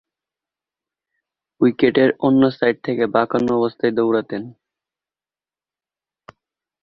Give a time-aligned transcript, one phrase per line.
[1.61, 4.43] উইকেটের on side থেকে বাঁকানো অবস্থায় দৌঁড়তেন।